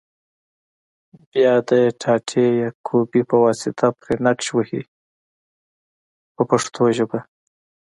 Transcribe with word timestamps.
بیا 1.31 1.53
د 1.69 1.71
ټاټې 2.01 2.45
یا 2.61 2.69
کوبې 2.87 3.21
په 3.29 3.35
واسطه 3.45 3.87
پرې 3.99 4.15
نقش 4.25 4.45
وهي 4.57 4.81
په 6.35 6.43
پښتو 6.49 6.83
ژبه. 6.97 7.19